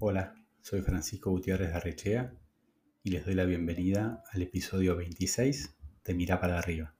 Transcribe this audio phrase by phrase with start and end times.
[0.00, 2.32] Hola, soy Francisco Gutiérrez de Arrechea
[3.02, 6.94] y les doy la bienvenida al episodio 26 de Mirá para arriba.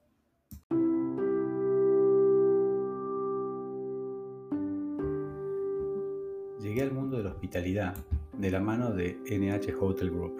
[6.61, 7.95] Llegué al mundo de la hospitalidad
[8.37, 10.37] de la mano de NH Hotel Group.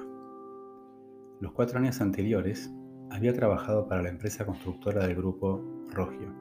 [1.41, 2.73] Los cuatro años anteriores
[3.13, 5.63] había trabajado para la empresa constructora del grupo
[5.93, 6.35] Rogio.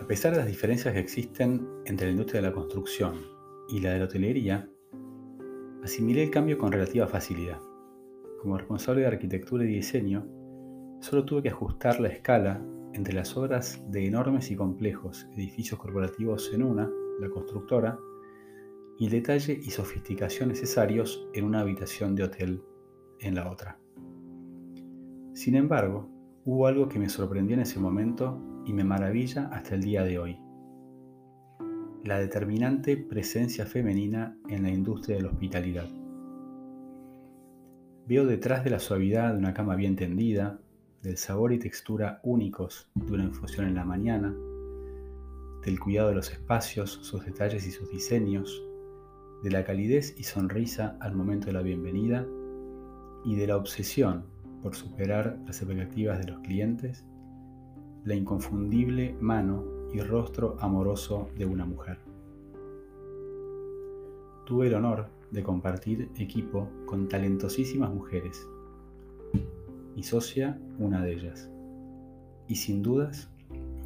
[0.00, 3.33] A pesar de las diferencias que existen entre la industria de la construcción
[3.68, 4.68] y la de la hotelería,
[5.82, 7.60] asimilé el cambio con relativa facilidad.
[8.40, 10.26] Como responsable de arquitectura y diseño,
[11.00, 16.52] solo tuve que ajustar la escala entre las obras de enormes y complejos edificios corporativos
[16.54, 16.90] en una,
[17.20, 17.98] la constructora,
[18.98, 22.62] y el detalle y sofisticación necesarios en una habitación de hotel
[23.20, 23.78] en la otra.
[25.32, 26.08] Sin embargo,
[26.44, 30.18] hubo algo que me sorprendió en ese momento y me maravilla hasta el día de
[30.18, 30.43] hoy.
[32.04, 35.88] La determinante presencia femenina en la industria de la hospitalidad.
[38.06, 40.60] Veo detrás de la suavidad de una cama bien tendida,
[41.00, 44.36] del sabor y textura únicos de una infusión en la mañana,
[45.64, 48.62] del cuidado de los espacios, sus detalles y sus diseños,
[49.42, 52.26] de la calidez y sonrisa al momento de la bienvenida
[53.24, 54.26] y de la obsesión
[54.62, 57.06] por superar las expectativas de los clientes,
[58.04, 61.98] la inconfundible mano y rostro amoroso de una mujer.
[64.44, 68.44] Tuve el honor de compartir equipo con talentosísimas mujeres,
[69.94, 71.48] mi socia una de ellas,
[72.48, 73.30] y sin dudas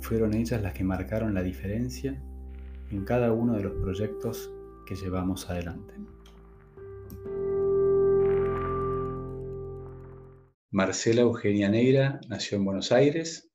[0.00, 2.18] fueron ellas las que marcaron la diferencia
[2.90, 4.50] en cada uno de los proyectos
[4.86, 5.92] que llevamos adelante.
[10.70, 13.50] Marcela Eugenia Neira nació en Buenos Aires,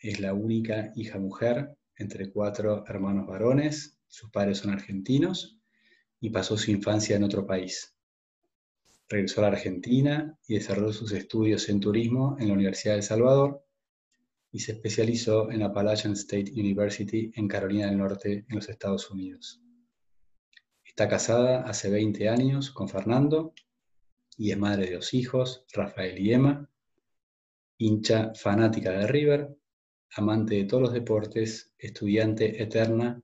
[0.00, 5.58] es la única hija mujer entre cuatro hermanos varones, sus padres son argentinos
[6.20, 7.96] y pasó su infancia en otro país.
[9.08, 13.64] Regresó a la Argentina y desarrolló sus estudios en turismo en la Universidad de Salvador
[14.50, 19.62] y se especializó en Appalachian State University en Carolina del Norte, en los Estados Unidos.
[20.84, 23.54] Está casada hace 20 años con Fernando
[24.36, 26.68] y es madre de dos hijos, Rafael y Emma,
[27.78, 29.56] hincha fanática de River,
[30.14, 33.22] amante de todos los deportes, estudiante eterna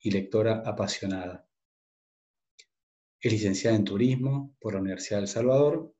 [0.00, 1.46] y lectora apasionada.
[3.20, 5.94] Es licenciada en Turismo por la Universidad del Salvador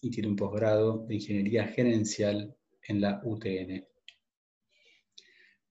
[0.00, 3.86] y tiene un posgrado de Ingeniería Gerencial en la UTN.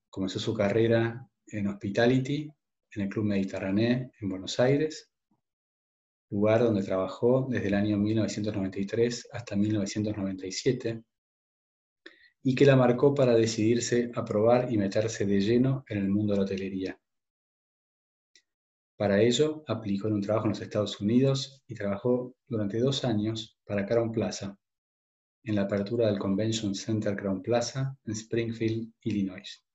[0.09, 2.49] Comenzó su carrera en Hospitality
[2.95, 5.11] en el Club Mediterráneo en Buenos Aires
[6.29, 11.03] lugar donde trabajó desde el año 1993 hasta 1997
[12.49, 16.31] y que la marcó para decidirse a probar y meterse de lleno en el mundo
[16.31, 16.97] de la hotelería.
[18.95, 23.59] Para ello, aplicó en un trabajo en los Estados Unidos y trabajó durante dos años
[23.65, 24.57] para Crown Plaza,
[25.43, 29.65] en la apertura del Convention Center Crown Plaza en Springfield, Illinois.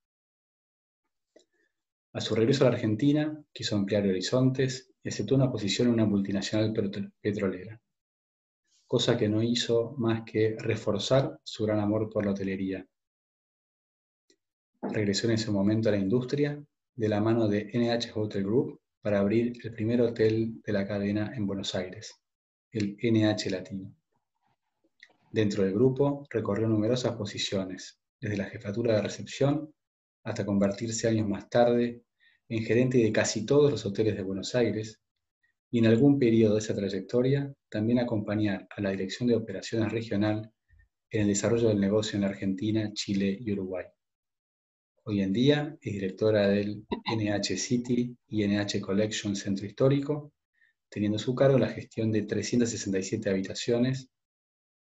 [2.15, 6.07] A su regreso a la Argentina, quiso ampliar horizontes y aceptó una posición en una
[6.07, 6.73] multinacional
[7.21, 7.82] petrolera,
[8.93, 12.87] cosa que no hizo más que reforzar su gran amor por la hotelería.
[14.83, 16.63] Regresó en ese momento a la industria
[16.95, 21.33] de la mano de NH Hotel Group para abrir el primer hotel de la cadena
[21.35, 22.21] en Buenos Aires,
[22.71, 23.95] el NH Latino.
[25.31, 29.75] Dentro del grupo recorrió numerosas posiciones, desde la jefatura de recepción
[30.23, 32.03] hasta convertirse años más tarde
[32.47, 35.02] en gerente de casi todos los hoteles de Buenos Aires,
[35.73, 40.53] y en algún periodo de esa trayectoria también acompañar a la Dirección de Operaciones Regional
[41.11, 43.87] en el desarrollo del negocio en Argentina, Chile y Uruguay.
[45.05, 50.35] Hoy en día es directora del NH City y NH Collection Centro Histórico,
[50.91, 54.11] teniendo a su cargo la gestión de 367 habitaciones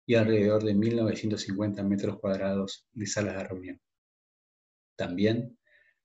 [0.07, 3.81] y alrededor de 1.950 metros cuadrados de salas de reunión.
[4.95, 5.55] También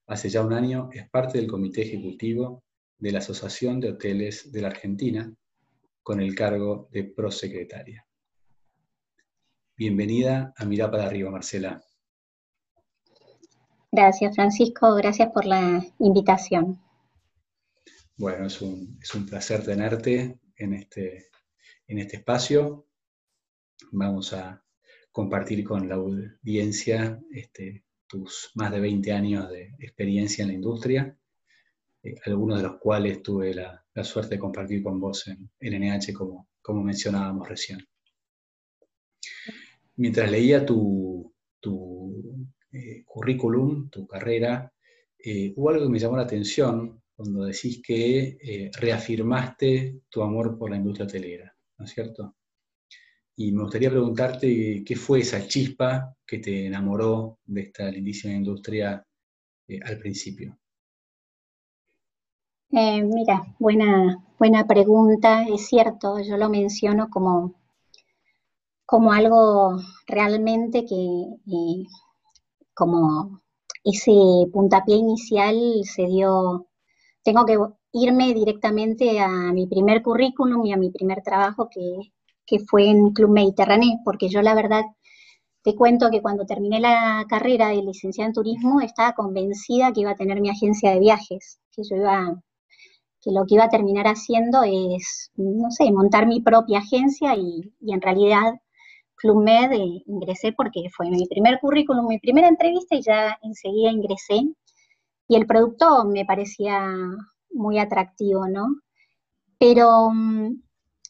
[0.06, 2.63] hace ya un año es parte del comité ejecutivo
[2.98, 5.32] de la Asociación de Hoteles de la Argentina
[6.02, 8.06] con el cargo de prosecretaria.
[9.76, 11.82] Bienvenida a Mirá para arriba, Marcela.
[13.90, 14.94] Gracias, Francisco.
[14.94, 16.80] Gracias por la invitación.
[18.16, 21.30] Bueno, es un, placer tenerte en este,
[21.86, 22.86] en este espacio.
[23.90, 24.64] Vamos a
[25.10, 31.18] compartir con la audiencia este, tus más de 20 años de experiencia en la industria,
[32.04, 36.48] eh, algunos de los cuales tuve la, suerte de compartir con vos en, NH, como,
[36.60, 37.78] como mencionábamos recién.
[39.96, 44.70] Mientras leía tu, tu eh, currículum, tu carrera,
[45.18, 50.70] eh, hubo algo que me llamó la atención cuando decís que reafirmaste tu amor por
[50.70, 52.36] la industria hotelera, ¿no es cierto?
[53.36, 59.06] Y me gustaría preguntarte qué fue esa chispa que te enamoró de esta lindísima industria
[59.84, 60.58] al principio.
[62.76, 65.44] Eh, mira, buena, buena pregunta.
[65.44, 67.54] Es cierto, yo lo menciono como,
[68.84, 69.76] como algo
[70.08, 71.86] realmente que,
[72.74, 73.40] como
[73.84, 74.12] ese
[74.52, 76.66] puntapié inicial se dio
[77.22, 77.58] tengo que
[77.92, 83.30] irme directamente a mi primer currículum y a mi primer trabajo que, fue en Club
[83.30, 84.84] Mediterráneo, porque yo la verdad
[85.62, 90.12] te cuento que cuando terminé la carrera de licenciada en turismo estaba convencida que iba
[90.12, 92.42] a tener mi agencia de viajes, que yo iba,
[93.24, 97.72] que lo que iba a terminar haciendo es, no sé, montar mi propia agencia y,
[97.86, 98.60] en realidad
[99.16, 103.90] Club Med eh, ingresé porque fue mi primer currículum, mi primera entrevista y ya enseguida
[103.90, 104.42] ingresé
[105.28, 106.86] y el producto me parecía
[107.50, 108.66] muy atractivo, ¿no?
[109.58, 110.62] Pero, mm,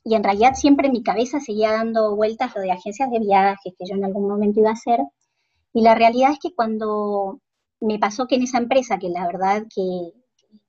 [0.05, 3.75] y en realidad siempre en mi cabeza seguía dando vueltas lo de agencias de viajes
[3.79, 5.01] que yo en algún momento iba a hacer.
[5.73, 7.41] Y la realidad es que cuando
[7.81, 10.13] me pasó que en esa empresa, que la verdad que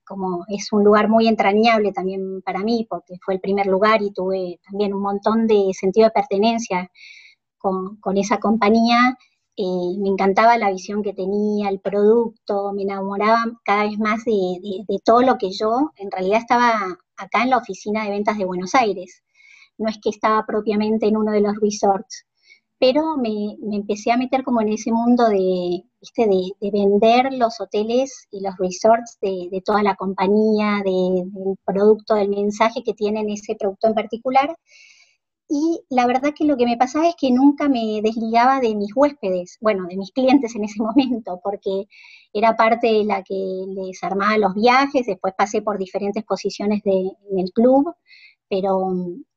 [0.06, 4.12] como es un lugar muy entrañable también para mí, porque fue el primer lugar y
[4.12, 6.92] tuve también un montón de sentido de pertenencia
[7.57, 9.18] con, con esa compañía,
[9.57, 14.60] eh, me encantaba la visión que tenía, el producto, me enamoraba cada vez más de,
[15.06, 18.75] todo lo que yo, en realidad estaba acá en la oficina de ventas de Buenos
[18.75, 19.24] Aires,
[19.78, 22.25] no es que estaba propiamente en uno de los resorts,
[22.80, 25.83] pero me, empecé a meter como en ese mundo de,
[26.18, 32.83] de, vender los hoteles y los resorts de, toda la compañía, del producto, del mensaje
[32.83, 34.56] que tienen ese producto en particular,
[35.48, 38.95] y la verdad que lo que me pasaba es que nunca me desligaba de mis
[38.95, 41.88] huéspedes, bueno, de mis clientes en ese momento, porque
[42.33, 43.36] era parte de la que
[43.68, 47.94] les armaba los viajes, después pasé por diferentes posiciones de, en el club,
[48.50, 48.92] pero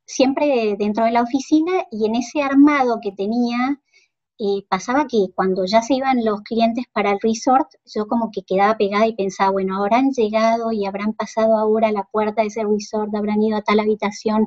[0.08, 3.81] siempre dentro de la oficina y en ese armado que tenía,
[4.40, 8.43] eh, pasaba que cuando ya se iban los clientes para el resort, yo como que
[8.43, 12.49] quedaba pegada y pensaba, bueno, habrán llegado y habrán pasado ahora a la puerta de
[12.49, 14.46] ese resort, habrán ido a tal habitación,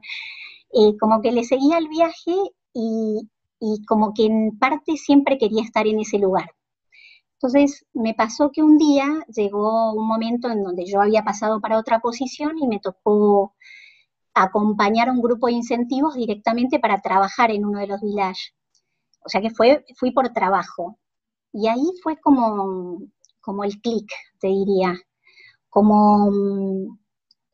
[0.73, 2.33] eh, como que le seguía el viaje
[2.73, 3.27] y,
[3.87, 6.51] como que en parte siempre quería estar en ese lugar.
[7.35, 11.77] Entonces me pasó que un día llegó un momento en donde yo había pasado para
[11.79, 13.53] otra posición y me tocó
[14.33, 18.53] acompañar a un grupo de incentivos directamente para trabajar en uno de los villages.
[19.25, 20.97] O sea que fue, fui por trabajo.
[21.53, 23.01] Y ahí fue como,
[23.41, 24.95] como el clic, te diría.
[25.69, 26.99] Como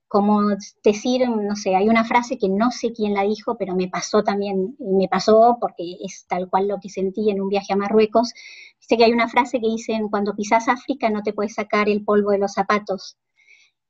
[0.08, 0.42] como
[0.84, 4.24] decir, no sé, hay una frase que no sé quién la dijo, pero me pasó
[4.24, 8.34] también, me pasó porque es tal cual lo que sentí en un viaje a Marruecos.
[8.80, 12.06] Dice que hay una frase que dicen, cuando pisas África no te puedes sacar el
[12.06, 13.18] polvo de los zapatos.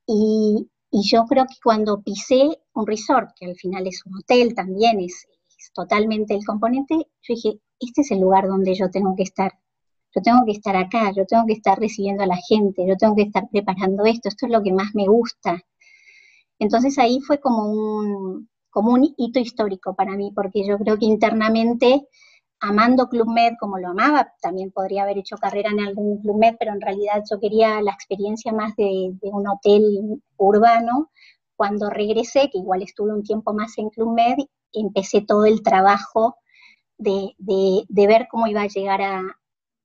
[0.06, 5.00] Y, yo creo que cuando pisé un resort, que al final es un hotel también,
[5.00, 5.26] es,
[5.58, 9.52] es totalmente el componente, yo dije, este es el lugar donde yo tengo que estar.
[10.14, 13.14] Yo tengo que estar acá, yo tengo que estar recibiendo a la gente, yo tengo
[13.14, 15.62] que estar preparando esto, esto es lo que más me gusta
[16.58, 21.06] entonces ahí fue como un, como un hito histórico para mí, porque yo creo que
[21.06, 22.06] internamente,
[22.60, 26.56] amando Club Med como lo amaba, también podría haber hecho carrera en algún Club Med,
[26.58, 31.10] pero en realidad yo quería la experiencia más de, un hotel urbano.
[31.56, 34.38] Cuando regresé, que igual estuve un tiempo más en Club Med,
[34.72, 36.36] empecé todo el trabajo
[36.98, 37.34] de,
[37.88, 39.22] ver cómo iba a llegar a,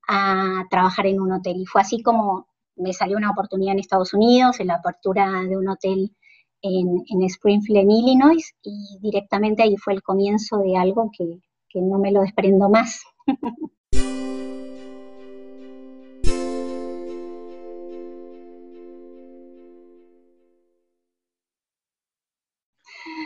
[0.08, 1.58] a trabajar en un hotel.
[1.58, 5.58] Y fue así como me salió una oportunidad en Estados Unidos, en la apertura de
[5.58, 6.16] un hotel
[6.64, 11.40] en, Springfield, en Illinois, y directamente ahí fue el comienzo de algo que,
[11.82, 13.02] no me lo desprendo más.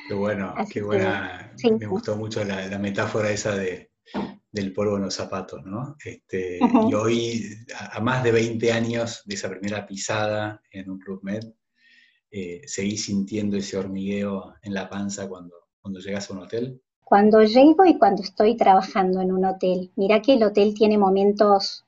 [0.08, 1.54] Qué bueno, qué buena.
[1.78, 3.92] Me gustó mucho la, metáfora esa de,
[4.50, 5.98] del polvo en los zapatos, ¿no?
[6.04, 7.44] Este, Y hoy,
[7.76, 11.44] a, a, más de 20 años de esa primera pisada en un Club Med,
[12.30, 16.82] eh, seguís sintiendo ese hormigueo en la panza cuando, cuando llegas a un hotel?
[17.08, 19.94] Cuando llego y cuando estoy trabajando en un hotel.
[19.96, 21.86] Mira que el hotel tiene momentos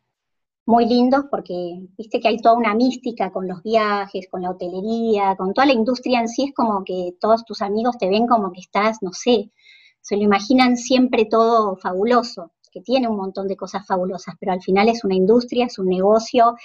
[0.65, 5.35] muy lindos porque viste que hay toda una mística con los viajes, con la hotelería,
[5.35, 8.53] con toda la industria en sí, es como que todos tus amigos te ven como
[8.53, 9.51] que estás, no sé,
[9.99, 14.61] se lo imaginan siempre todo fabuloso, que tiene un montón de cosas fabulosas, pero al
[14.61, 16.55] final es una industria, es un negocio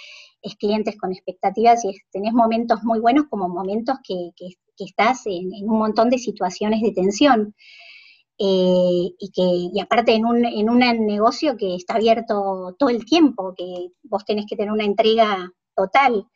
[0.45, 4.29] es clientes con expectativas y tenés momentos muy buenos como momentos que,
[4.77, 7.55] estás en, un montón de situaciones de tensión.
[8.37, 13.05] Eh, y que y aparte en un, en un negocio que está abierto todo el
[13.05, 16.27] tiempo, que vos tenés que tener una entrega total.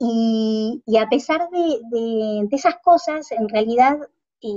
[0.00, 3.98] Y, a pesar de, esas cosas, en realidad,
[4.40, 4.48] eh,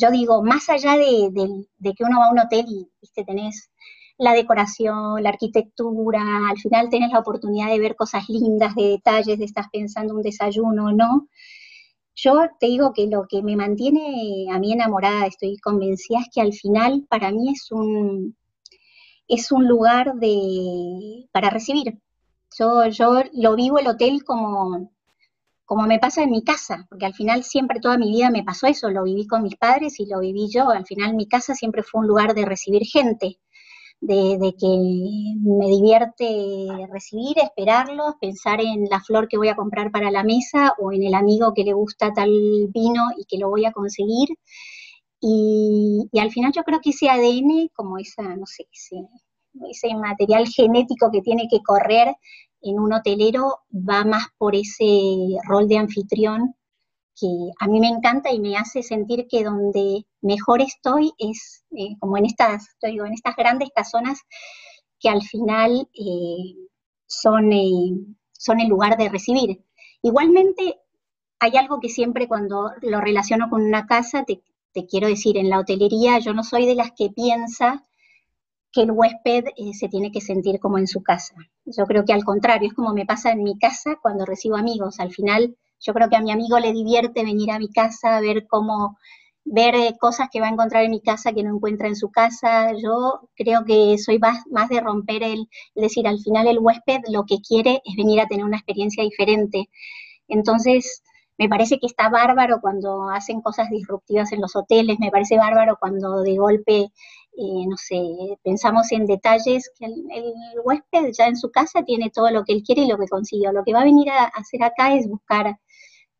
[0.00, 3.70] yo digo, más allá de, que uno va a un hotel y ¿viste, tenés
[4.18, 9.38] la decoración, la arquitectura, al final tenés la oportunidad de ver cosas lindas, de detalles,
[9.38, 11.28] de estás pensando un desayuno o no.
[12.16, 16.40] Yo te digo que lo que me mantiene a mí enamorada, estoy convencida, es que
[16.40, 18.34] al final para mí es un,
[19.28, 22.00] es un lugar de, para recibir.
[22.58, 24.92] Yo, yo lo vivo el hotel como,
[25.66, 28.66] como me pasa en mi casa, porque al final siempre toda mi vida me pasó
[28.66, 30.70] eso, lo viví con mis padres y lo viví yo.
[30.70, 33.38] Al final mi casa siempre fue un lugar de recibir gente
[34.00, 40.10] de, que me divierte recibir, esperarlos, pensar en la flor que voy a comprar para
[40.10, 42.30] la mesa o en el amigo que le gusta tal
[42.72, 44.28] vino y que lo voy a conseguir.
[45.20, 48.96] Y, al final yo creo que ese ADN, como esa, no sé, ese,
[49.70, 52.14] ese material genético que tiene que correr
[52.62, 56.54] en un hotelero, va más por ese rol de anfitrión
[57.18, 61.96] que a mí me encanta y me hace sentir que donde mejor estoy es eh,
[61.98, 64.20] como en estas, digo, en estas grandes casonas
[65.00, 66.54] que al final eh,
[67.06, 67.90] son, eh,
[68.32, 69.64] son el lugar de recibir.
[70.02, 70.78] Igualmente,
[71.38, 74.42] hay algo que siempre cuando lo relaciono con una casa, te,
[74.72, 77.82] te quiero decir, en la hotelería yo no soy de las que piensa
[78.72, 81.34] que el huésped se tiene que sentir como en su casa.
[81.64, 85.00] Yo creo que al contrario, es como me pasa en mi casa cuando recibo amigos.
[85.00, 88.46] Al final yo creo que a mi amigo le divierte venir a mi casa, ver
[88.46, 88.96] cómo,
[89.46, 92.10] ver eh, cosas que va a encontrar en mi casa que no encuentra en su
[92.10, 92.72] casa.
[92.72, 97.24] Yo creo que soy más, de romper el, es decir, al final el huésped lo
[97.24, 99.68] que quiere es venir a tener una experiencia diferente.
[100.28, 101.02] Entonces,
[101.38, 105.76] me parece que está bárbaro cuando hacen cosas disruptivas en los hoteles, me parece bárbaro
[105.78, 106.90] cuando de golpe,
[107.38, 108.00] eh, no sé,
[108.42, 110.02] pensamos en detalles que el,
[110.64, 113.52] huésped ya en su casa tiene todo lo que él quiere y lo que consiguió.
[113.52, 115.58] Lo que va a venir a hacer acá es buscar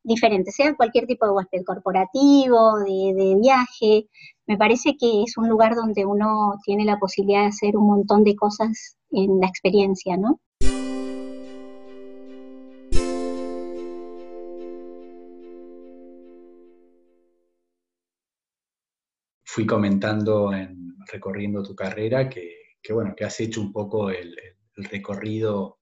[0.06, 4.08] diferente, sea cualquier tipo de huésped corporativo, de, viaje.
[4.46, 8.22] Me parece que es un lugar donde uno tiene la posibilidad de hacer un montón
[8.22, 10.40] de cosas en la experiencia, ¿no?
[19.44, 22.52] Fui comentando en recorriendo tu carrera que,
[22.90, 24.36] bueno, que has hecho un poco el
[24.76, 25.75] recorrido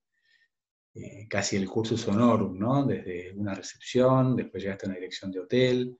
[0.97, 2.85] eh, casi el cursus honorum, ¿no?
[2.85, 5.99] Desde una recepción, después llegaste a una dirección de hotel,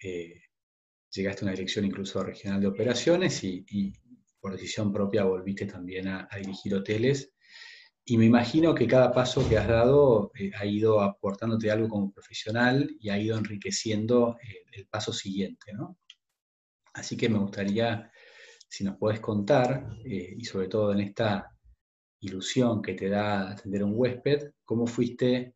[0.00, 0.42] eh,
[1.10, 3.92] llegaste a una dirección incluso regional de operaciones y,
[4.40, 7.32] por decisión propia volviste también a, dirigir hoteles.
[8.04, 12.12] Y me imagino que cada paso que has dado eh, ha ido aportándote algo como
[12.12, 14.36] profesional y ha ido enriqueciendo
[14.72, 15.98] el paso siguiente, ¿no?
[16.94, 18.12] Así que me gustaría,
[18.68, 21.52] si nos puedes contar, y sobre todo en esta
[22.22, 25.54] ilusión que te da atender a un huésped, cómo fuiste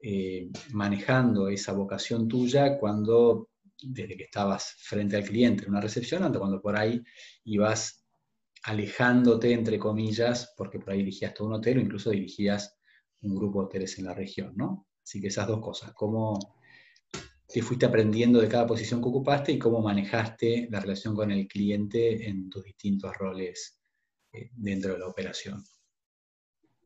[0.00, 3.50] eh, manejando esa vocación tuya cuando,
[3.82, 7.02] desde que estabas frente al cliente en una recepción, hasta cuando por ahí
[7.44, 8.04] ibas
[8.64, 12.76] alejándote, entre comillas, porque por ahí dirigías todo un hotel o incluso dirigías
[13.22, 14.88] un grupo de hoteles en la región, ¿no?
[15.02, 16.38] Así que esas dos cosas, cómo
[17.46, 21.46] te fuiste aprendiendo de cada posición que ocupaste y cómo manejaste la relación con el
[21.46, 23.78] cliente en tus distintos roles
[24.32, 25.62] eh, dentro de la operación.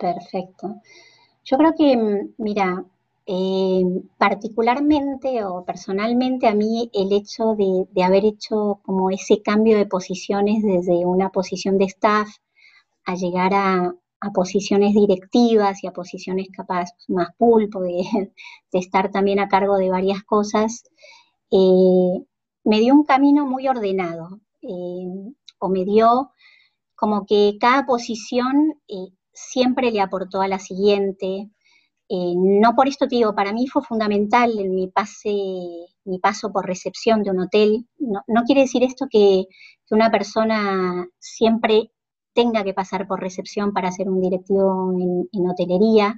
[0.00, 0.76] Perfecto.
[1.45, 2.85] Yo creo que, mm, mira,
[3.26, 3.85] eh,
[4.19, 10.62] particularmente o personalmente a mí el hecho de, haber hecho como ese cambio de posiciones
[10.62, 12.28] desde una posición de staff
[13.04, 13.95] a llegar a,
[14.35, 18.02] posiciones directivas y a posiciones capaz más pulpo, de,
[18.73, 20.85] estar también a cargo de varias cosas,
[21.50, 22.25] eh,
[22.64, 26.33] me dio un camino muy ordenado eh, o me dio
[26.97, 28.75] como que cada posición
[29.49, 31.50] siempre le aportó a la siguiente.
[32.09, 35.30] Eh, no por esto te digo, para mí fue fundamental en mi, pase,
[36.04, 37.87] mi paso por recepción de un hotel.
[37.99, 39.44] No, quiere decir esto que,
[39.92, 41.90] una persona siempre
[42.32, 44.92] tenga que pasar por recepción para ser un directivo
[45.32, 46.14] en, hotelería.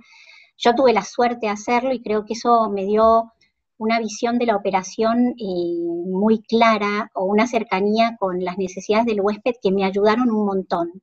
[0.59, 3.33] Yo tuve la suerte de hacerlo y creo que eso me dio
[3.79, 9.23] una visión de la operación eh, muy clara o una cercanía con las necesidades del
[9.23, 11.03] huésped que me ayudaron un montón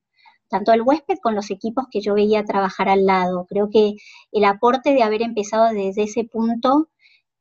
[0.50, 3.46] tanto el huésped con los equipos que yo veía trabajar al lado.
[3.48, 3.94] Creo que
[4.32, 6.88] el aporte de haber empezado desde ese punto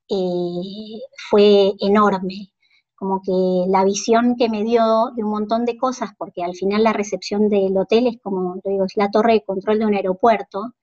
[0.10, 2.52] eh, fue enorme.
[2.96, 6.84] Como que la visión que me dio de un montón de cosas, porque al final
[6.84, 10.74] la recepción del hotel es como, digo, es la torre de control de un aeropuerto.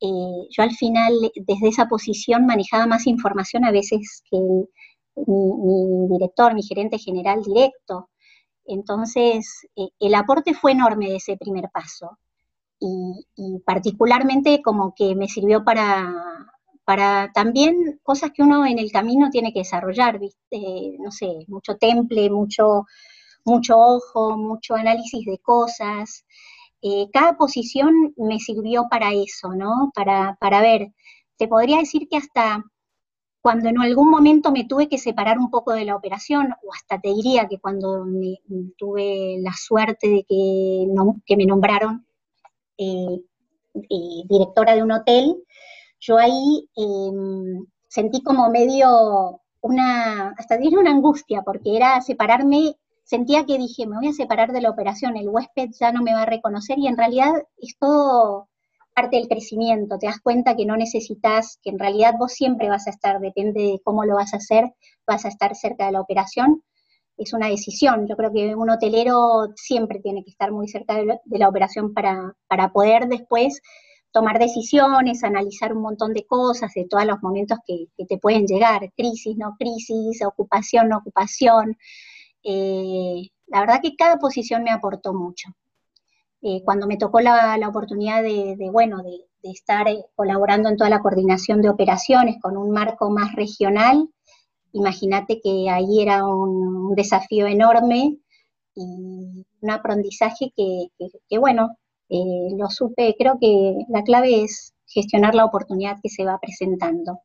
[0.00, 4.38] Eh, yo al final, desde esa posición, manejaba más información a veces que
[5.26, 8.10] mi director, mi gerente general directo.
[8.66, 12.18] Entonces, eh, el aporte fue enorme de ese primer paso
[12.80, 13.26] y,
[13.64, 16.12] particularmente como que me sirvió para,
[16.84, 20.20] para también cosas que uno en el camino tiene que desarrollar,
[20.98, 22.84] no sé, mucho temple, mucho,
[23.44, 26.24] mucho ojo, mucho análisis de cosas.
[26.82, 29.90] Eh, cada posición me sirvió para eso, ¿no?
[29.94, 30.92] Para, para ver,
[31.38, 32.62] te podría decir que hasta
[33.46, 37.00] cuando en algún momento me tuve que separar un poco de la operación, o hasta
[37.00, 38.40] te diría que cuando me,
[38.76, 42.04] tuve la suerte de que, me nombraron
[42.76, 43.20] eh,
[43.76, 45.36] eh, directora de un hotel,
[46.00, 52.74] yo ahí em, sentí como medio una, hasta diría una angustia, porque era separarme,
[53.04, 56.14] sentía que dije, me voy a separar de la operación, el huésped ya no me
[56.14, 58.48] va a reconocer y en realidad es todo
[58.96, 62.86] parte del crecimiento, te das cuenta que no necesitas, que en realidad vos siempre vas
[62.86, 64.72] a estar, depende de cómo lo vas a hacer,
[65.06, 66.62] vas a estar cerca de la operación,
[67.18, 68.06] es una decisión.
[68.08, 72.34] Yo creo que un hotelero siempre tiene que estar muy cerca de la, operación para,
[72.48, 73.60] para, poder después
[74.12, 78.90] tomar decisiones, analizar un montón de cosas, de todos los momentos que, te pueden llegar,
[78.96, 81.76] crisis, no crisis, ocupación, no ocupación.
[82.42, 85.50] Eh, la verdad que cada posición me aportó mucho.
[86.48, 91.00] Eh, cuando me tocó la, oportunidad de, bueno, de, estar eh, colaborando en toda la
[91.00, 94.08] coordinación de operaciones con un marco más regional,
[94.70, 98.18] imagínate que ahí era un, desafío enorme
[98.76, 101.76] y un aprendizaje que, bueno,
[102.10, 107.22] eh, lo supe, creo que la clave es gestionar la oportunidad que se va presentando.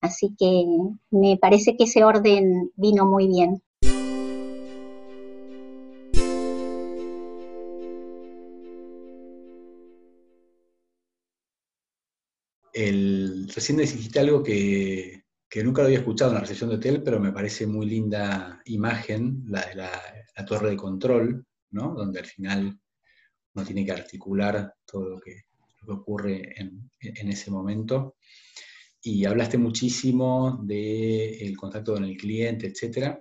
[0.00, 0.64] Así que
[1.10, 3.62] me parece que ese orden vino muy bien.
[13.54, 15.24] Recién dijiste algo que,
[15.64, 19.44] nunca lo había escuchado en la recepción de hotel, pero me parece muy linda imagen,
[19.46, 19.90] la de la,
[20.46, 21.94] torre de control, ¿no?
[21.94, 22.80] donde al final
[23.54, 25.42] uno tiene que articular todo lo que,
[25.90, 28.16] ocurre en, ese momento.
[29.00, 33.18] Y hablaste muchísimo del contacto con el cliente, etcétera,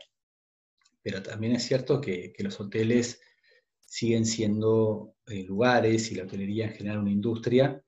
[1.01, 3.21] pero también es cierto que, los hoteles
[3.79, 7.81] siguen siendo eh, lugares y la hotelería en general una industria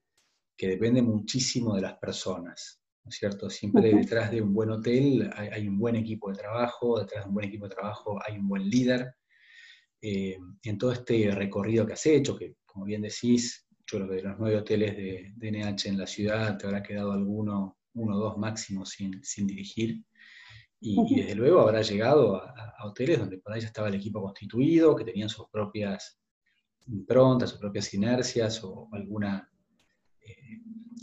[0.60, 3.48] que depende muchísimo de las personas, ¿no es cierto?
[3.48, 7.34] Siempre detrás de un buen hotel hay, un buen equipo de trabajo, detrás de un
[7.34, 9.14] buen equipo de trabajo hay un buen líder.
[10.02, 14.16] Eh, en todo este recorrido que has hecho, que como bien decís, yo creo que
[14.16, 18.20] de los nueve hoteles de, NH en la ciudad te habrá quedado alguno, uno o
[18.20, 20.04] dos máximo sin, dirigir.
[20.78, 24.94] Y, desde luego habrá llegado a, hoteles donde por ahí ya estaba el equipo constituido,
[24.94, 26.20] que tenían sus propias
[26.86, 29.50] improntas, sus propias inercias o alguna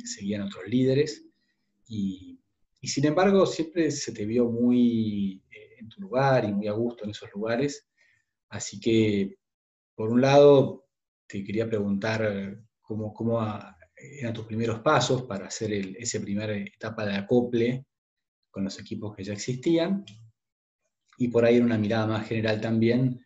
[0.03, 1.25] seguían otros líderes,
[1.87, 2.39] y,
[2.83, 7.03] sin embargo siempre se te vio muy eh, en tu lugar y muy a gusto
[7.03, 7.87] en esos lugares,
[8.49, 9.37] así que
[9.95, 10.87] por un lado
[11.27, 13.41] te quería preguntar cómo, cómo
[13.95, 17.85] eran tus primeros pasos para hacer esa primera etapa de acople
[18.49, 20.05] con los equipos que ya existían,
[21.17, 23.25] y por ahí en una mirada más general también,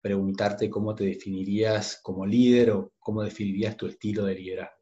[0.00, 4.79] preguntarte cómo te definirías como líder o cómo definirías tu estilo de liderazgo.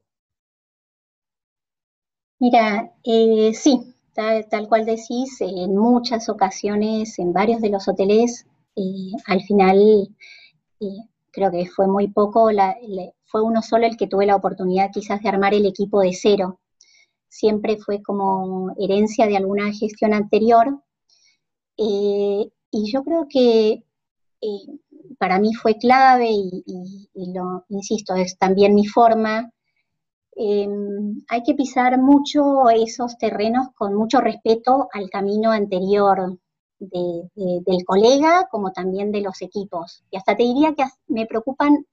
[2.41, 8.47] Mira, eh, sí, tal, cual decís, en muchas ocasiones, en varios de los hoteles,
[8.77, 10.09] eh, al final
[10.81, 10.87] eh,
[11.33, 12.49] creo que fue muy poco,
[13.25, 16.61] fue uno solo el que tuve la oportunidad quizás de armar el equipo de cero.
[17.29, 20.83] Siempre fue como herencia de alguna gestión anterior.
[21.77, 23.85] y yo creo que
[25.19, 29.53] para mí fue clave y, lo insisto, es también mi forma
[30.41, 36.39] Em, hay que pisar mucho esos terrenos con mucho respeto al camino anterior
[36.79, 40.05] del colega como también de los equipos.
[40.13, 41.85] Y hasta te diría que me preocupan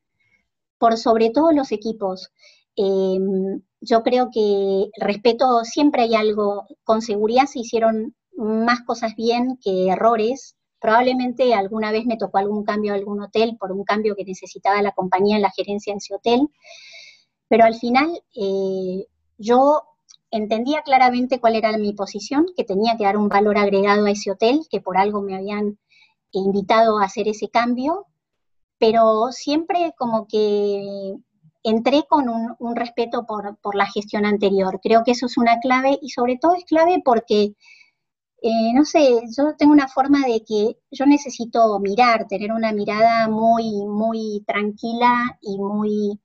[0.78, 2.30] por sobre todo los equipos.
[2.76, 9.58] Em, yo creo que respeto, siempre hay algo, con seguridad se hicieron más cosas bien
[9.60, 10.56] que errores.
[10.80, 14.84] Probablemente alguna vez me tocó algún cambio a algún hotel por un cambio que necesitaba
[14.84, 16.48] la compañía en la gerencia en ese hotel
[17.48, 19.06] pero al final eh,
[19.38, 19.84] yo
[20.32, 24.32] entendía claramente cuál era mi posición, que tenía que dar un valor agregado a ese
[24.32, 25.78] hotel, que por algo me habían
[26.32, 28.08] invitado a hacer ese cambio,
[28.78, 31.16] pero siempre como que
[31.64, 34.80] entré con un, respeto por, la gestión anterior.
[34.84, 37.56] Creo que eso es una clave y sobre todo es clave porque,
[38.42, 43.28] eh, no sé, yo tengo una forma de que yo necesito mirar, tener una mirada
[43.30, 46.20] muy, muy tranquila y muy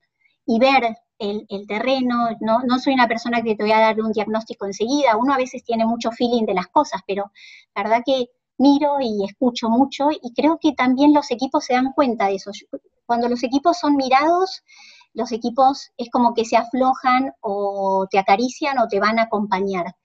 [0.47, 4.13] y ver el, terreno, no, no, soy una persona que te voy a dar un
[4.13, 7.31] diagnóstico enseguida, uno a veces tiene mucho feeling de las cosas, pero
[7.75, 11.93] la verdad que miro y escucho mucho y creo que también los equipos se dan
[11.93, 12.51] cuenta de eso.
[13.05, 14.63] Cuando los equipos son mirados,
[15.13, 19.97] los equipos es como que se aflojan o te acarician o te van a acompañar.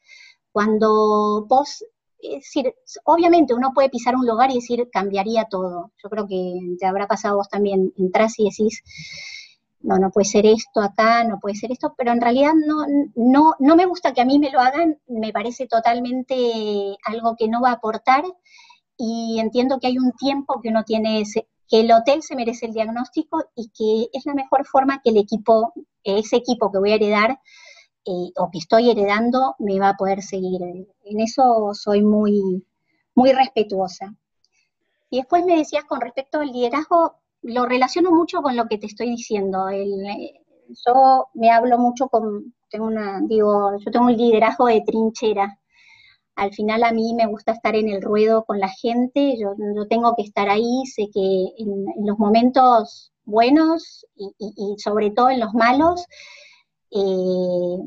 [0.51, 1.83] Cuando vos,
[2.19, 2.73] es decir,
[3.05, 5.91] obviamente uno puede pisar un lugar y decir, cambiaría todo.
[6.01, 8.81] Yo creo que te habrá pasado vos también, entras y decís,
[9.81, 12.85] no, no puede ser esto acá, no puede ser esto, pero en realidad no,
[13.15, 17.47] no, no me gusta que a mí me lo hagan, me parece totalmente algo que
[17.47, 18.23] no va a aportar
[18.97, 21.23] y entiendo que hay un tiempo que uno tiene,
[21.67, 25.17] que el hotel se merece el diagnóstico y que es la mejor forma que el
[25.17, 27.39] equipo, ese equipo que voy a heredar
[28.05, 30.61] eh, o que estoy heredando me va a poder seguir.
[31.03, 32.65] En eso soy muy,
[33.15, 34.15] muy respetuosa.
[35.09, 38.87] Y después me decías con respecto al liderazgo, lo relaciono mucho con lo que te
[38.87, 39.69] estoy diciendo.
[39.69, 40.33] Eh,
[40.85, 45.59] yo me hablo mucho con, tengo una, digo, yo tengo un liderazgo de trinchera.
[46.35, 49.55] Al final a mí me gusta estar en el ruedo con la gente, yo,
[49.89, 55.53] tengo que estar ahí, sé que en, los momentos buenos y, sobre todo en los
[55.53, 56.05] malos,
[56.91, 57.77] eh,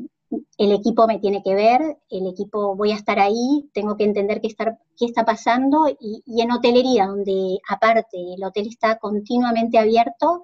[0.57, 4.41] el equipo me tiene que ver, el equipo voy a estar ahí, tengo que entender
[4.41, 10.41] qué, estar, qué está pasando y, en hotelería, donde aparte el hotel está continuamente abierto,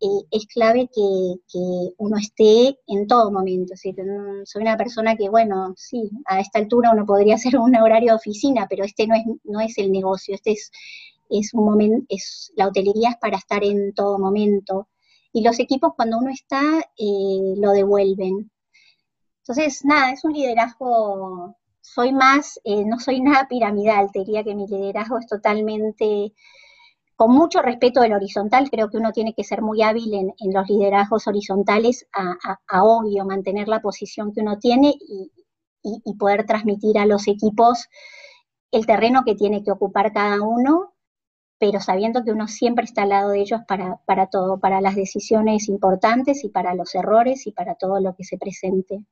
[0.00, 1.34] eh, es clave que,
[1.98, 3.74] uno esté en todo momento.
[3.76, 8.16] soy una persona que, bueno, sí, a esta altura uno podría hacer un horario de
[8.16, 10.70] oficina, pero este no es, no es el negocio, este es,
[11.30, 14.88] es un momento, es, la hotelería es para estar en todo momento.
[15.32, 16.62] Y los equipos cuando uno está,
[16.98, 18.50] eh, lo devuelven
[19.46, 24.54] entonces, nada, es un liderazgo, soy más, eh, no soy nada piramidal, te diría que
[24.54, 26.32] mi liderazgo es totalmente,
[27.14, 30.66] con mucho respeto del horizontal, creo que uno tiene que ser muy hábil en, los
[30.70, 35.30] liderazgos horizontales, a, obvio mantener la posición que uno tiene y,
[36.18, 37.88] poder transmitir a los equipos
[38.70, 40.93] el terreno que tiene que ocupar cada uno,
[41.66, 44.96] pero sabiendo que uno siempre está al lado de ellos para, para todo, para las
[44.96, 49.02] decisiones importantes y para los errores y para todo lo que se presente.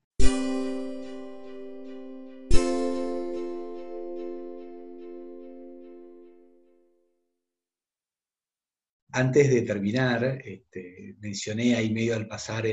[9.13, 12.67] Antes de terminar, este, mencioné ahí medio al pasar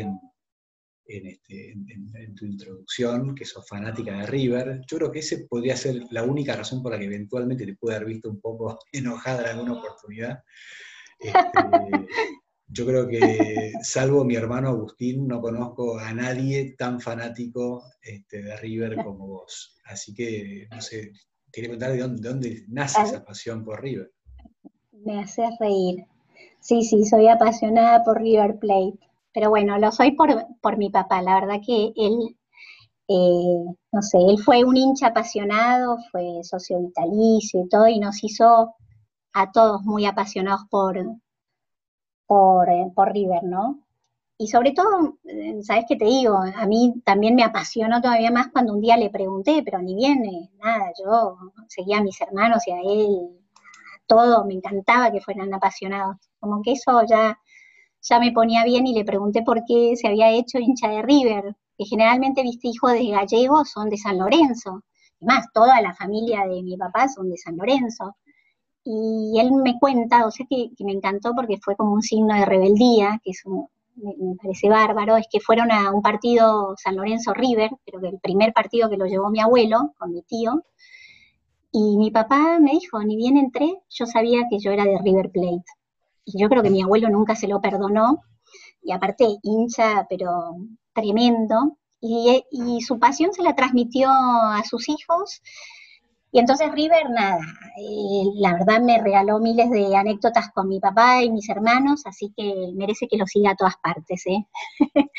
[1.09, 4.81] este, en, tu introducción que sos fanática de River.
[4.87, 7.95] Yo creo que ese podría ser la única razón por la que eventualmente te pude
[7.95, 10.43] haber visto un poco enojada en alguna oportunidad.
[11.19, 12.07] Este,
[12.67, 17.83] yo creo que, salvo mi hermano Agustín, no conozco a nadie tan fanático
[18.29, 19.79] de River como vos.
[19.85, 21.11] Así que, no sé,
[21.51, 24.11] quería contar de dónde, de dónde nace esa pasión por River.
[24.91, 26.05] Me hace reír.
[26.59, 28.99] Sí, sí, soy apasionada por River Plate,
[29.33, 32.37] pero bueno, lo soy por, mi papá, la verdad que él,
[33.07, 38.23] eh, no sé, él fue un hincha apasionado, fue socio vitalicio y todo, y nos
[38.23, 38.75] hizo
[39.33, 40.97] a todos muy apasionados por,
[42.27, 43.79] por, eh, por River, ¿no?
[44.37, 46.37] Y sobre todo, eh, ¿sabes qué te digo?
[46.37, 50.23] A mí también me apasionó todavía más cuando un día le pregunté, pero ni bien,
[50.63, 51.37] nada, yo
[51.67, 53.39] seguía a mis hermanos y a él,
[54.07, 56.17] todo, me encantaba que fueran apasionados.
[56.39, 57.37] Como que eso ya,
[58.01, 61.55] ya me ponía bien y le pregunté por qué se había hecho hincha de River,
[61.77, 64.83] que generalmente, viste, hijos de gallegos son de San Lorenzo.
[65.21, 68.15] más, toda la familia de mi papá son de San Lorenzo.
[68.83, 72.45] Y él me cuenta, o sea, que, me encantó porque fue como un signo de
[72.45, 73.49] rebeldía, que eso
[73.95, 78.07] me, me, parece bárbaro, es que fueron a un partido San Lorenzo River, creo que
[78.07, 80.63] el primer partido que lo llevó mi abuelo con mi tío,
[81.71, 85.29] y mi papá me dijo, ni bien entré, yo sabía que yo era de River
[85.31, 85.78] Plate.
[86.25, 88.23] Y yo creo que mi abuelo nunca se lo perdonó.
[88.81, 90.55] Y aparte, hincha, pero
[90.93, 91.77] tremendo.
[92.01, 95.41] Y, y su pasión se la transmitió a sus hijos.
[96.31, 97.39] Y entonces River, nada,
[97.77, 102.31] eh, la verdad me regaló miles de anécdotas con mi papá y mis hermanos, así
[102.37, 104.23] que merece que lo siga a todas partes.
[104.27, 104.45] ¿eh?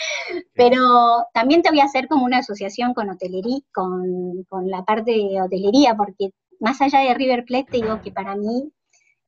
[0.54, 5.10] Pero también te voy a hacer como una asociación con hotelería, con, con la parte
[5.10, 8.70] de hotelería, porque más allá de River Plate, te digo que para mí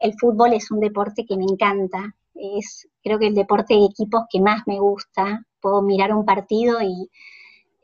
[0.03, 2.15] el fútbol es un deporte que me encanta.
[2.35, 5.47] Es, creo que el deporte de equipos que más me gusta.
[5.61, 7.09] Puedo mirar un partido y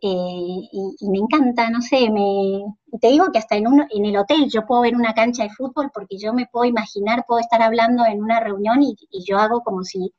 [0.01, 0.69] eh,
[1.01, 2.63] y, me encanta, no sé, me,
[3.01, 5.51] te digo que hasta en, un, en el hotel yo puedo ver una cancha de
[5.51, 8.95] fútbol porque yo me puedo imaginar, puedo estar hablando en una reunión y,
[9.27, 10.13] yo hago como si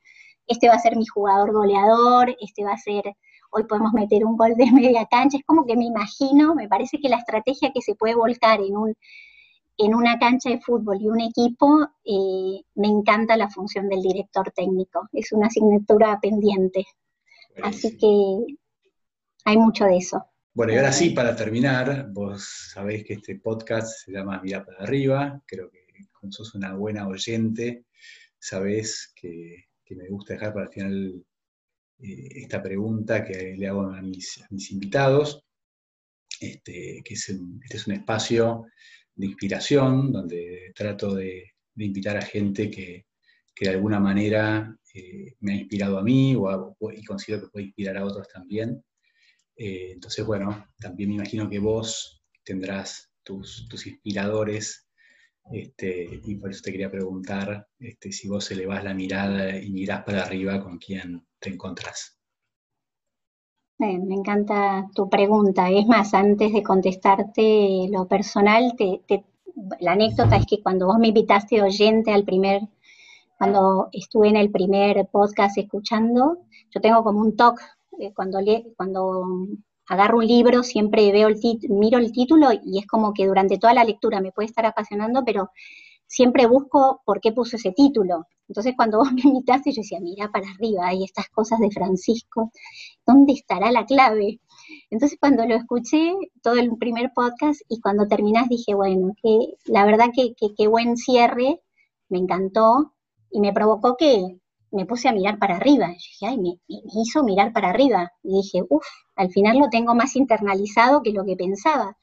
[0.48, 3.16] este va a ser mi jugador goleador, este va a ser,
[3.52, 7.00] hoy podemos meter un gol de media cancha, es como que me imagino, me parece
[7.00, 8.96] que la estrategia que se puede volcar en un
[9.80, 14.52] en una cancha de fútbol y un equipo, eh, me encanta la función del director
[14.52, 15.08] técnico.
[15.14, 16.86] Es una asignatura pendiente.
[17.64, 18.58] Así que
[19.46, 20.26] hay mucho de eso.
[20.54, 24.80] Bueno, y ahora sí, para terminar, vos sabéis que este podcast se llama Mira para
[24.80, 25.80] arriba, creo que
[26.12, 27.86] como sos una buena oyente,
[28.38, 31.26] sabés que, me gusta dejar para el final
[32.00, 35.44] eh, esta pregunta que le hago a mis, invitados,
[36.40, 38.66] este, que es este es un espacio
[39.20, 43.06] de inspiración donde trato de, invitar a gente que,
[43.60, 48.06] de alguna manera eh, me ha inspirado a mí y considero que puede inspirar a
[48.06, 48.82] otros también.
[49.58, 54.88] Eh, entonces, bueno, también me imagino que vos tendrás tus, tus inspiradores
[55.52, 60.04] este, y por eso te quería preguntar este, si vos elevás la mirada y mirás
[60.04, 62.19] para arriba con quién te encontrás.
[63.80, 65.70] Me encanta tu pregunta.
[65.70, 68.74] Es más, antes de contestarte lo personal,
[69.80, 72.62] la anécdota es que cuando vos me invitaste oyente al primer,
[73.38, 76.40] cuando estuve en el primer podcast escuchando,
[76.72, 77.60] yo tengo como un talk
[78.00, 78.40] eh, cuando,
[78.76, 79.48] cuando
[79.88, 81.40] agarro un libro, siempre veo el
[81.70, 85.24] miro el título y es como que durante toda la lectura me puede estar apasionando,
[85.26, 85.52] pero
[86.10, 88.26] siempre busco por qué puso ese título.
[88.50, 92.52] Entonces cuando vos me invitaste, yo decía, mira para arriba, hay estas cosas de Francisco,
[93.06, 94.42] ¿dónde estará la clave?
[94.90, 99.86] Entonces cuando lo escuché, todo el primer podcast, y cuando terminás dije, bueno, que la
[99.86, 101.62] verdad que qué buen cierre,
[102.10, 102.94] me encantó,
[103.32, 104.40] y me provocó que
[104.72, 105.90] me puse a mirar para arriba.
[105.92, 108.12] Y dije, ay, me, hizo mirar para arriba.
[108.24, 111.98] Y dije, uff, al final lo tengo más internalizado que lo que pensaba.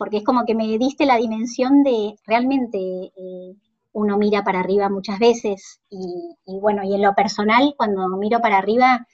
[0.00, 3.54] Porque es como que me diste la dimensión de realmente eh,
[3.92, 5.82] uno mira para arriba muchas veces.
[5.90, 9.06] Y, bueno, y en lo personal, cuando miro para arriba,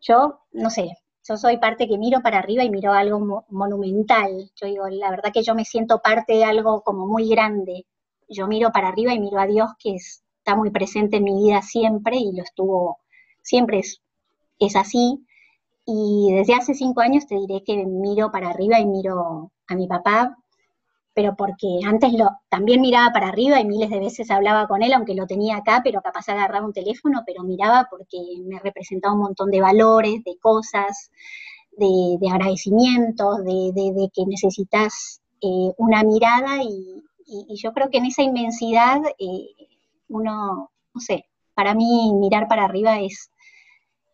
[0.00, 4.52] yo, no sé, yo soy parte que miro para arriba y miro algo monumental.
[4.54, 7.84] Yo digo, la verdad que yo me siento parte de algo como muy grande.
[8.28, 11.42] Yo miro para arriba y miro a Dios, que es está muy presente en mi
[11.44, 13.00] vida siempre y lo estuvo,
[13.42, 14.00] siempre es,
[14.58, 15.26] es así.
[15.90, 19.86] Y desde hace cinco años te diré que miro para arriba y miro a mi
[19.86, 20.36] papá,
[21.14, 24.92] pero porque antes lo, también miraba para arriba y miles de veces hablaba con él,
[24.92, 29.20] aunque lo tenía acá, pero capaz agarraba un teléfono, pero miraba porque me representaba un
[29.20, 31.10] montón de valores, de cosas,
[31.72, 37.02] de, agradecimientos, de, que necesitas eh, una mirada y,
[37.62, 39.48] yo creo que en esa inmensidad eh,
[40.08, 41.24] uno, no sé,
[41.54, 43.30] para mí mirar para arriba es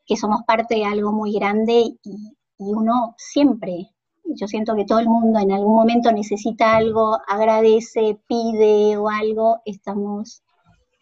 [0.07, 3.91] que somos parte de algo muy grande y, uno siempre,
[4.25, 9.61] yo siento que todo el mundo en algún momento necesita algo, agradece, pide o algo,
[9.65, 10.43] estamos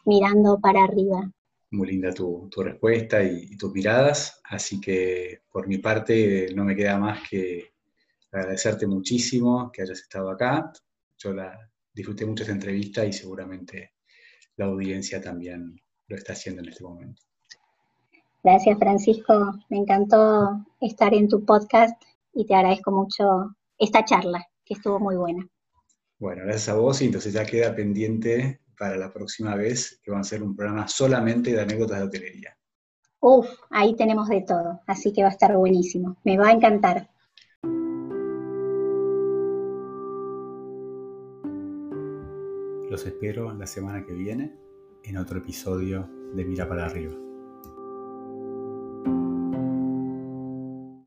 [0.04, 1.30] mirando para arriba.
[1.70, 6.98] Muy linda tu, respuesta y, tus miradas, así que por mi parte no me queda
[6.98, 7.72] más que
[8.32, 10.72] agradecerte muchísimo que hayas estado acá.
[11.18, 11.56] Yo la
[11.92, 13.92] disfruté mucho esta entrevista y seguramente
[14.56, 17.22] la audiencia también lo está haciendo en este momento.
[18.44, 21.94] Gracias Francisco, me encantó estar en tu podcast
[22.32, 25.46] y te agradezco mucho esta charla, que estuvo muy buena.
[26.18, 30.18] Bueno, gracias a vos y entonces ya queda pendiente para la próxima vez que va
[30.18, 32.58] a ser un programa solamente de anécdotas de hotelería.
[33.20, 37.08] Uf, ahí tenemos de todo, así que va a estar buenísimo, me va a encantar.
[42.90, 44.52] Los espero la semana que viene
[45.04, 47.14] en otro episodio de Mira para arriba.